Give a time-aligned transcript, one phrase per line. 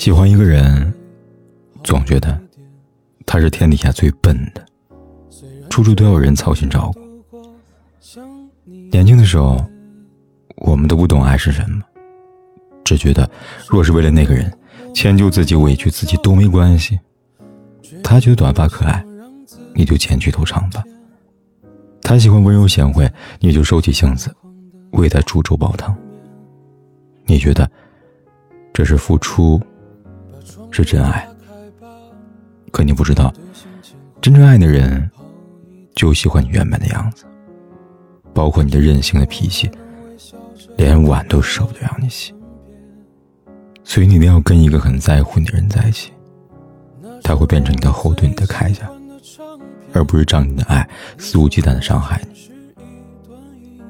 [0.00, 0.90] 喜欢一个人，
[1.84, 2.40] 总觉得
[3.26, 4.64] 他是天底下最笨的，
[5.68, 7.00] 处处都有人操心照顾。
[8.90, 9.62] 年轻的时候，
[10.56, 11.82] 我们都不懂爱是什么，
[12.82, 13.30] 只觉得
[13.68, 14.50] 若是为了那个人
[14.94, 16.98] 迁就自己、委屈自己都没关系。
[18.02, 19.04] 他觉得短发可爱，
[19.74, 20.80] 你就剪去头长发；
[22.00, 23.06] 他喜欢温柔贤惠，
[23.38, 24.34] 你就收起性子，
[24.92, 25.94] 为他煮粥煲汤。
[27.26, 27.70] 你觉得
[28.72, 29.60] 这是付出？
[30.70, 31.28] 是真爱，
[32.70, 33.32] 可你不知道，
[34.20, 35.10] 真正爱的人
[35.94, 37.24] 就喜欢你原本的样子，
[38.32, 39.70] 包括你的任性的脾气，
[40.76, 42.32] 连碗都舍不得让你洗。
[43.82, 46.12] 所以你一定要跟一个很在乎你的人在一起，
[47.22, 48.88] 他会变成你的后盾、你的铠甲，
[49.92, 52.50] 而不是仗你的爱肆无忌惮的伤害你。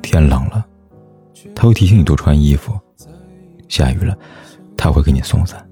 [0.01, 0.65] 天冷了，
[1.55, 2.73] 他会提醒你多穿衣服；
[3.69, 4.17] 下雨了，
[4.77, 5.65] 他会给你送伞。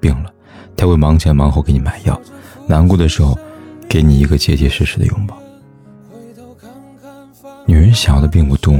[0.00, 0.32] 病了，
[0.76, 2.14] 他会忙前忙后给你买药；
[2.66, 3.38] 难过的时候，
[3.88, 5.36] 给你一个结结实实的拥抱。
[7.66, 8.74] 女人想要的并不多，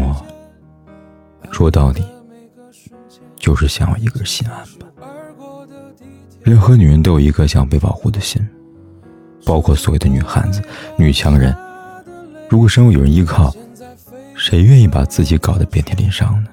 [1.53, 2.03] 说到底，
[3.37, 4.87] 就是想要一个心安吧。
[6.43, 8.45] 任何女人都有一颗想被保护的心，
[9.45, 10.63] 包括所谓的女汉子、
[10.99, 11.55] 女强人。
[12.49, 13.55] 如果身后有人依靠，
[14.35, 16.51] 谁愿意把自己搞得遍体鳞伤呢？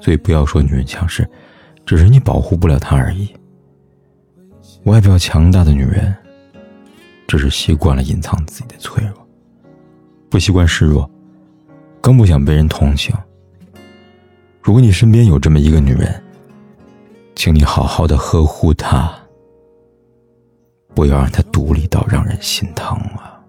[0.00, 1.28] 所以不要说女人强势。
[1.90, 3.28] 只是你保护不了她而已。
[4.84, 6.14] 外表强大的女人，
[7.26, 9.26] 只是习惯了隐藏自己的脆弱，
[10.28, 11.10] 不习惯示弱，
[12.00, 13.12] 更不想被人同情。
[14.62, 16.22] 如果你身边有这么一个女人，
[17.34, 19.12] 请你好好的呵护她，
[20.94, 23.42] 不要让她独立到让人心疼啊。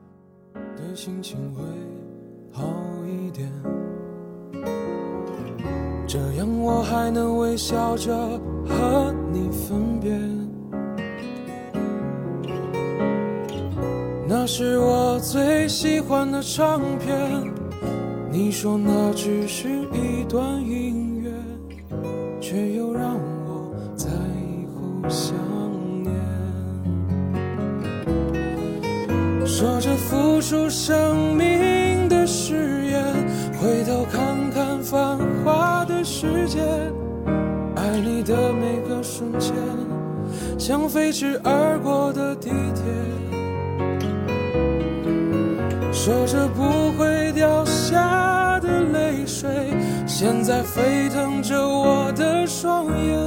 [6.12, 8.14] 这样我还能微笑着
[8.68, 10.12] 和你分别。
[14.28, 17.18] 那是我最喜欢的唱片，
[18.30, 21.32] 你说那只是一段音乐，
[22.42, 25.34] 却又让我在以后想
[26.04, 26.14] 念。
[29.46, 33.02] 说着付出生命的誓言，
[33.62, 35.21] 回头看看繁。
[36.14, 36.60] 世界，
[37.74, 39.56] 爱你的每个瞬间，
[40.60, 42.84] 像飞驰而过的地铁。
[45.90, 49.50] 说着不会掉下的泪水，
[50.06, 53.18] 现在沸腾着我的双眼。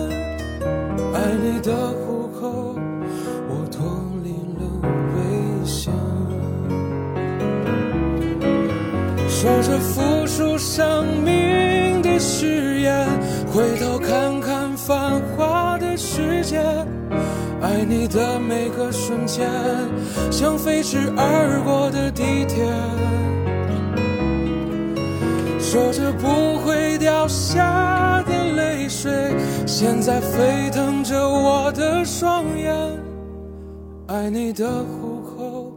[1.15, 2.77] 爱你的虎口，
[3.49, 3.83] 我脱
[4.23, 4.31] 离
[4.61, 4.65] 了
[5.15, 5.91] 危险。
[9.27, 11.54] 说着付出生命
[17.85, 19.47] 爱你的每个瞬间，
[20.33, 22.65] 像飞驰而过的地铁。
[25.61, 29.13] 说着不会掉下的泪水，
[29.67, 32.75] 现在沸腾着我的双眼。
[34.07, 35.73] 爱你的虎口，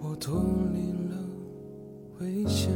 [0.00, 1.16] 我脱离了。
[2.18, 2.72] 危险。